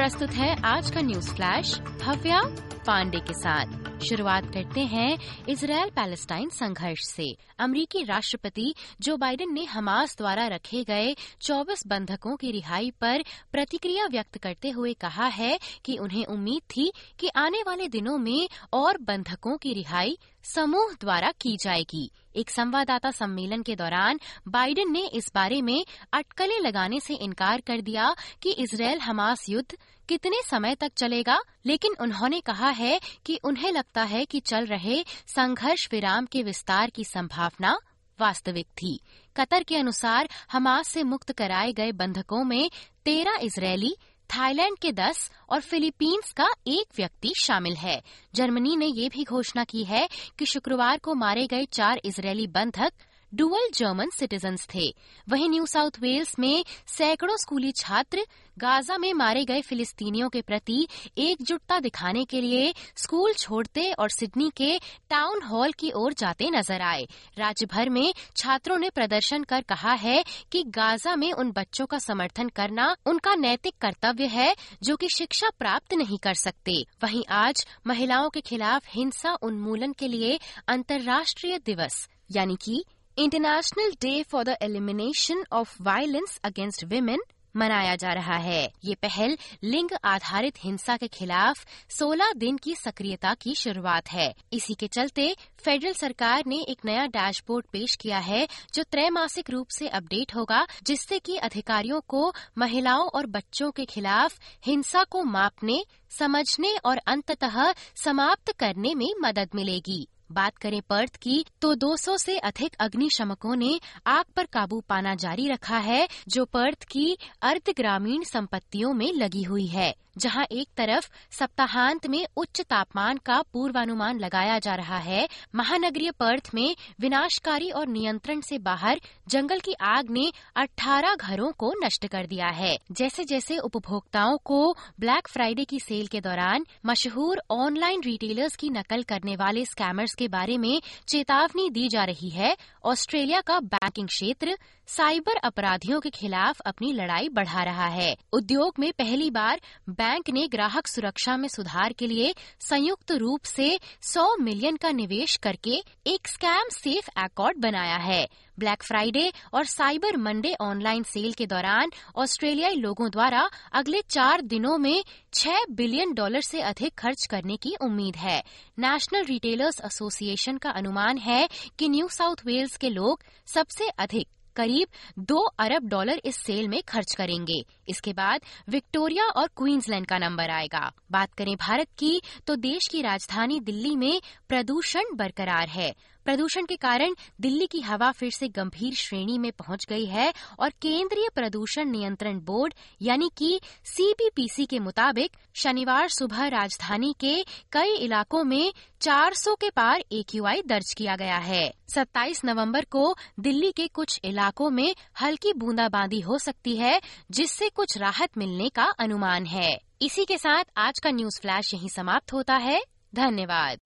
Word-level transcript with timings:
प्रस्तुत 0.00 0.30
है 0.30 0.56
आज 0.64 0.90
का 0.90 1.00
न्यूज़ 1.00 1.34
फ्लैश 1.34 1.78
भव्या 1.78 2.40
पांडे 2.86 3.18
के 3.18 3.32
साथ। 3.32 3.66
शुरुआत 4.00 4.44
करते 4.54 4.80
हैं 4.80 5.18
इसराइल 5.48 5.90
पैलेस्टाइन 5.90 6.48
संघर्ष 6.48 6.98
से। 7.00 7.36
अमरीकी 7.58 8.04
राष्ट्रपति 8.04 8.74
जो 9.00 9.16
बाइडेन 9.16 9.52
ने 9.52 9.64
हमास 9.64 10.16
द्वारा 10.18 10.46
रखे 10.46 10.84
गए 10.84 11.16
24 11.42 11.86
बंधकों 11.86 12.36
की 12.36 12.50
रिहाई 12.50 12.90
पर 12.90 13.22
प्रतिक्रिया 13.52 14.06
व्यक्त 14.06 14.38
करते 14.38 14.70
हुए 14.70 14.92
कहा 14.92 15.26
है 15.26 15.58
कि 15.84 15.96
उन्हें 15.96 16.24
उम्मीद 16.26 16.62
थी 16.70 16.92
कि 17.18 17.28
आने 17.36 17.62
वाले 17.66 17.88
दिनों 17.88 18.18
में 18.18 18.48
और 18.72 18.98
बंधकों 18.98 19.56
की 19.56 19.72
रिहाई 19.72 20.18
समूह 20.44 20.96
द्वारा 21.00 21.30
की 21.30 21.56
जाएगी। 21.56 22.10
एक 22.36 22.50
संवाददाता 22.50 23.10
सम्मेलन 23.10 23.62
के 23.62 23.76
दौरान 23.76 24.20
बाइडेन 24.48 24.92
ने 24.92 25.06
इस 25.14 25.30
बारे 25.34 25.60
में 25.62 25.84
अटकलें 26.12 26.58
लगाने 26.60 27.00
से 27.00 27.14
इनकार 27.14 27.60
कर 27.60 27.80
दिया 27.80 28.14
कि 28.42 28.52
इसराइल 28.52 28.98
हमास 28.98 29.48
युद्ध 29.48 29.76
कितने 30.08 30.40
समय 30.50 30.74
तक 30.74 30.92
चलेगा, 30.96 31.38
लेकिन 31.66 31.94
उन्होंने 32.00 32.40
कहा 32.40 32.68
है 32.68 33.00
कि 33.26 33.38
उन्हें 33.44 33.70
लगता 33.72 34.02
है 34.02 34.24
कि 34.24 34.40
चल 34.40 34.66
रहे 34.66 35.02
संघर्ष 35.26 35.88
विराम 35.92 36.26
के 36.26 36.42
विस्तार 36.42 36.90
की 36.90 37.04
संभावना 37.04 37.78
वास्तविक 38.18 38.66
थी। 38.66 38.98
कतर 39.36 39.62
के 39.62 39.76
अनुसार 39.76 40.28
हमास 40.52 40.88
से 40.88 41.02
मुक्त 41.02 41.32
कराए 41.32 41.72
गए 41.72 41.92
बंधकों 41.92 42.44
में 42.44 42.70
तेरह 43.04 43.38
इसराइली 43.42 43.94
थाईलैंड 44.30 44.78
के 44.78 44.92
दस 44.92 45.30
और 45.48 45.60
फिलीपींस 45.60 46.32
का 46.32 46.46
एक 46.66 46.86
व्यक्ति 46.96 47.32
शामिल 47.42 47.74
है। 47.76 48.00
जर्मनी 48.34 48.76
ने 48.76 48.86
ये 48.86 49.08
भी 49.08 49.24
घोषणा 49.24 49.64
की 49.64 49.84
है 49.84 50.08
कि 50.38 50.46
शुक्रवार 50.46 50.98
को 50.98 51.14
मारे 51.14 51.46
गए 51.46 51.64
चार 51.64 52.00
इसराइली 52.04 52.46
बंधक 52.46 52.92
डुअल 53.32 53.68
जर्मन 53.74 54.10
सिटीजन्स 54.10 54.66
थे। 54.74 54.92
वहीं 55.28 55.48
न्यू 55.50 55.66
साउथ 55.66 55.98
वेल्स 56.00 56.38
में 56.38 56.64
सैकड़ों 56.88 57.36
स्कूली 57.36 57.72
छात्र 57.72 58.24
गाजा 58.56 58.96
में 58.98 59.12
मारे 59.14 59.44
गए 59.44 59.60
फिलिस्तीनियों 59.60 60.28
के 60.28 60.40
प्रति 60.42 60.86
एकजुटता 61.18 61.78
दिखाने 61.80 62.24
के 62.24 62.40
लिए 62.40 62.72
स्कूल 62.96 63.32
छोड़ते 63.34 63.90
और 63.92 64.10
सिडनी 64.10 64.50
के 64.56 64.78
टाउन 65.10 65.42
हॉल 65.42 65.72
की 65.72 65.90
ओर 65.92 66.12
जाते 66.12 66.50
नज़र 66.50 66.82
आए। 66.82 67.06
राज्य 67.38 67.66
भर 67.66 67.88
में 67.88 68.12
छात्रों 68.36 68.78
ने 68.78 68.90
प्रदर्शन 68.90 69.44
कर 69.44 69.62
कहा 69.62 69.92
है 69.94 70.22
कि 70.52 70.62
गाजा 70.68 71.16
में 71.16 71.32
उन 71.32 71.52
बच्चों 71.52 71.86
का 71.86 71.98
समर्थन 71.98 72.48
करना 72.48 72.94
उनका 73.06 73.34
नैतिक 73.36 73.74
कर्तव्य 73.80 74.26
है, 74.26 74.54
जो 74.82 74.96
कि 74.96 75.08
शिक्षा 75.08 75.50
प्राप्त 75.58 75.94
नहीं 75.94 76.18
कर 76.18 76.34
सकते। 76.36 76.80
वहीं 77.02 77.24
आज 77.32 77.66
महिलाओं 77.86 78.30
के 78.30 78.40
खिलाफ 78.42 78.86
हिंसा 78.88 79.34
उन्मूलन 79.42 79.92
के 79.92 80.08
लिए 80.08 80.38
अंतर्राष्ट्रीय 80.68 81.58
दिवस, 81.58 82.08
यानी 82.30 82.56
कि 82.56 82.84
International 83.18 83.90
Day 83.90 84.22
for 84.22 84.44
the 84.44 84.56
Elimination 84.62 85.44
of 85.52 85.76
Violence 85.82 86.40
Against 86.44 86.84
Women 86.84 87.20
मनाया 87.56 87.96
जा 87.96 88.08
रहा 88.08 88.36
है। 88.36 88.72
ये 88.84 88.94
पहल 88.94 89.36
लिंग 89.64 89.88
आधारित 90.04 90.54
हिंसा 90.58 90.96
के 90.96 91.08
खिलाफ 91.08 91.64
16 91.90 92.32
दिन 92.36 92.56
की 92.56 92.74
सक्रियता 92.74 93.34
की 93.34 93.54
शुरुआत 93.54 94.08
है। 94.08 94.34
इसी 94.52 94.74
के 94.74 94.86
चलते 94.86 95.36
फेडरल 95.64 95.92
सरकार 95.92 96.44
ने 96.46 96.60
एक 96.62 96.78
नया 96.84 97.06
डैशबोर्ड 97.06 97.66
पेश 97.66 97.96
किया 97.96 98.18
है, 98.18 98.48
जो 98.74 98.82
त्रैमासिक 98.82 99.50
रूप 99.50 99.68
से 99.68 99.88
अपडेट 99.88 100.34
होगा, 100.34 100.66
जिससे 100.82 101.18
कि 101.18 101.36
अधिकारियों 101.36 102.00
को 102.08 102.32
महिलाओं 102.58 103.08
और 103.08 103.26
बच्चों 103.26 103.70
के 103.70 103.84
खिलाफ 103.84 104.38
हिंसा 104.66 105.04
को 105.04 105.24
मापने, 105.24 105.84
समझने 106.18 106.76
और 106.84 107.00
अंततः 107.06 107.72
समाप्त 107.96 108.52
करने 108.52 108.94
में 108.94 109.12
मदद 109.20 109.50
मिलेगी। 109.54 110.08
बात 110.32 110.56
करें 110.56 110.80
पर्थ 110.88 111.16
की 111.16 111.44
तो 111.62 111.74
200 111.74 112.18
से 112.18 112.38
अधिक 112.38 112.76
अग्निशमकों 112.80 113.56
ने 113.56 113.80
आग 114.06 114.24
पर 114.36 114.46
काबू 114.46 114.80
पाना 114.80 115.14
जारी 115.14 115.48
रखा 115.48 115.78
है, 115.78 116.08
जो 116.28 116.44
पर्थ 116.44 116.84
की 116.84 117.18
अर्ध 117.42 117.70
ग्रामीण 117.76 118.22
संपत्तियों 118.22 118.94
में 118.94 119.12
लगी 119.12 119.42
हुई 119.42 119.66
है। 119.66 119.94
जहाँ 120.18 120.44
एक 120.52 120.68
तरफ़ 120.76 121.08
सप्ताहांत 121.30 122.06
में 122.06 122.26
उच्च 122.36 122.60
तापमान 122.60 123.16
का 123.16 123.42
पूर्वानुमान 123.52 124.18
लगाया 124.18 124.58
जा 124.58 124.74
रहा 124.74 124.98
है, 124.98 125.28
महानगरीय 125.54 126.10
पर्थ 126.10 126.50
में 126.54 126.76
विनाशकारी 127.00 127.70
और 127.70 127.86
नियंत्रण 127.86 128.40
से 128.40 128.58
बाहर 128.58 129.00
जंगल 129.28 129.60
की 129.60 129.72
आग 129.72 130.10
ने 130.10 130.32
18 130.56 131.14
घरों 131.14 131.52
को 131.52 131.72
नष्ट 131.84 132.06
कर 132.06 132.26
दिया 132.26 132.46
है। 132.46 132.76
जैसे 132.92 133.24
जैसे 133.24 133.58
उपभोक्ताओं 133.58 134.38
को 134.44 134.76
ब्लैक 135.00 135.28
फ्राइडे 135.28 135.64
की 135.64 135.80
सेल 135.80 136.06
के 136.06 136.20
दौरान 136.20 136.66
मशहूर 136.86 137.42
ऑनलाइन 137.50 138.02
रिटेलर्स 138.04 138.56
की 138.56 138.70
नकल 138.70 139.02
करने 139.02 139.36
वाले 139.36 139.64
स्कैमर्स 139.64 140.14
के 140.14 140.28
बारे 140.28 140.58
में 140.58 140.82
चेतावनी 141.08 141.70
दी 141.70 141.88
जा 141.88 142.04
रही 142.04 142.30
है, 142.30 142.56
ऑस्ट्रेलिया 142.84 143.40
का 143.40 143.60
बैंकिंग 143.60 144.08
क्षेत्र 144.08 144.58
साइबर 144.86 145.36
अपराधियों 145.36 146.00
के 146.00 146.10
खिलाफ 146.10 146.60
अपनी 146.60 146.92
लड़ाई 146.92 147.28
बढ़ा 147.28 147.62
रहा 147.62 147.86
है। 147.86 148.16
उद्योग 148.32 148.74
में 148.78 148.92
पहली 148.92 149.30
बार 149.30 149.60
बैंक 150.00 150.30
ने 150.30 150.46
ग्राहक 150.48 150.86
सुरक्षा 150.86 151.36
में 151.36 151.48
सुधार 151.48 151.92
के 151.92 152.06
लिए 152.06 152.34
संयुक्त 152.60 153.12
रूप 153.12 153.44
से 153.44 153.78
100 154.02 154.22
मिलियन 154.40 154.76
का 154.76 154.90
निवेश 154.90 155.36
करके 155.36 155.82
एक 156.06 156.28
स्कैम 156.28 156.68
सेफ़ 156.72 157.10
अकॉर्ड 157.16 157.58
बनाया 157.58 157.96
है। 157.96 158.28
ब्लैक 158.58 158.82
फ्राइडे 158.82 159.32
और 159.54 159.64
साइबर 159.64 160.16
मंडे 160.16 160.54
ऑनलाइन 160.60 161.02
सेल 161.02 161.32
के 161.32 161.46
दौरान 161.46 161.90
ऑस्ट्रेलियाई 162.16 162.74
लोगों 162.74 163.10
द्वारा 163.10 163.48
अगले 163.72 164.02
चार 164.10 164.40
दिनों 164.40 164.78
में 164.78 165.04
6 165.32 165.64
बिलियन 165.70 166.14
डॉलर 166.14 166.40
से 166.40 166.60
अधिक 166.60 166.94
खर्च 166.94 167.26
करने 167.26 167.56
की 167.56 167.74
उम्मीद 167.82 168.16
है। 168.16 168.42
नेशनल 168.78 169.24
रिटेलर्स 169.24 169.80
एसोसिएशन 169.84 170.56
का 170.56 170.70
अनुमान 170.70 171.18
है 171.18 171.48
कि 171.78 171.88
न्यू 171.88 172.08
साउथ 172.08 172.46
वेल्स 172.46 172.76
के 172.76 172.88
लोग 172.88 173.22
सबसे 173.54 173.88
अधिक 173.88 174.28
करीब 174.60 174.86
दो 175.18 175.38
अरब 175.58 175.88
डॉलर 175.88 176.20
इस 176.24 176.36
सेल 176.36 176.68
में 176.68 176.80
खर्च 176.82 177.14
करेंगे। 177.14 177.64
इसके 177.88 178.12
बाद 178.12 178.40
विक्टोरिया 178.68 179.24
और 179.26 179.46
क्वींसलैंड 179.56 180.06
का 180.06 180.18
नंबर 180.18 180.50
आएगा। 180.50 180.90
बात 181.10 181.32
करें 181.34 181.54
भारत 181.56 181.88
की 181.98 182.20
तो 182.46 182.56
देश 182.56 182.88
की 182.88 183.02
राजधानी 183.02 183.60
दिल्ली 183.60 183.96
में 183.96 184.20
प्रदूषण 184.48 185.14
बरकरार 185.14 185.68
है। 185.68 185.92
प्रदूषण 186.24 186.64
के 186.64 186.76
कारण 186.76 187.14
दिल्ली 187.40 187.66
की 187.66 187.80
हवा 187.80 188.12
फिर 188.12 188.30
से 188.30 188.48
गंभीर 188.48 188.94
श्रेणी 188.94 189.38
में 189.38 189.52
पहुँच 189.52 189.86
गई 189.88 190.04
है 190.04 190.34
और 190.58 190.70
केंद्रीय 190.70 191.28
प्रदूषण 191.34 191.84
नियंत्रण 191.84 192.40
बोर्ड, 192.40 192.74
यानी 193.02 193.30
कि 193.36 193.60
सीबीपीसी 193.84 194.66
के 194.66 194.78
मुताबिक 194.78 195.32
शनिवार 195.54 196.08
सुबह 196.08 196.46
राजधानी 196.46 197.14
के 197.20 197.44
कई 197.72 197.96
इलाकों 197.96 198.44
में 198.44 198.72
400 199.00 199.54
के 199.54 199.70
पार 199.70 200.04
एक्यूआई 200.12 200.62
दर्ज 200.66 200.94
किया 200.94 201.16
गया 201.16 201.36
है। 201.36 201.74
27 201.88 202.44
नवंबर 202.44 202.84
को 202.84 203.16
दिल्ली 203.40 203.72
के 203.72 203.88
कुछ 203.88 204.20
इलाकों 204.24 204.70
में 204.70 204.94
हल्की 205.20 205.52
बूंदाबांदी 205.52 206.20
हो 206.20 206.38
सकती 206.38 206.76
है, 206.76 207.00
जिससे 207.30 207.68
कुछ 207.68 207.98
राहत 207.98 208.38
मिलने 208.38 208.68
का 208.68 208.84
अनुमान 208.84 209.46
है। 209.46 209.78
इसी 210.02 210.24
के 210.24 210.38
साथ 210.38 210.64
आज 210.76 210.98
का 211.04 211.10
न्यूज़ 211.10 211.40
फ्लैश 211.40 211.74
यहीं 211.74 211.88
समाप्त 211.88 212.32
होता 212.32 212.54
है। 212.54 212.82
धन्यवाद। 213.14 213.78